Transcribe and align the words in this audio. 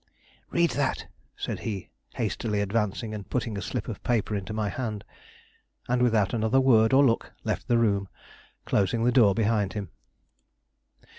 "Read 0.49 0.71
that," 0.71 1.05
said 1.37 1.59
he, 1.59 1.91
hastily 2.15 2.59
advancing 2.59 3.13
and 3.13 3.29
putting 3.29 3.55
a 3.55 3.61
slip 3.61 3.87
of 3.87 4.01
paper 4.03 4.35
into 4.35 4.51
my 4.51 4.67
hand. 4.67 5.03
And, 5.87 6.01
without 6.01 6.33
another 6.33 6.59
word 6.59 6.91
or 6.91 7.05
look, 7.05 7.31
left 7.43 7.67
the 7.67 7.77
room, 7.77 8.07
closing 8.65 9.03
the 9.03 9.11
door 9.11 9.35
behind 9.35 9.73
him. 9.73 9.91